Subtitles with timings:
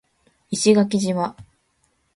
[0.49, 1.35] 石垣島